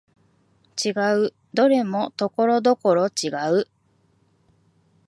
[0.83, 0.89] 違
[1.27, 3.67] う、どれもところどころ違う